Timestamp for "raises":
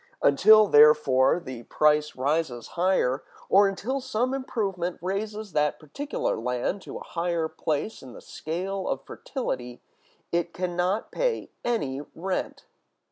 4.99-5.51